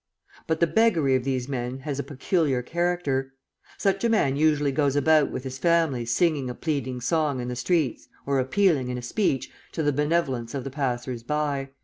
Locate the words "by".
11.21-11.69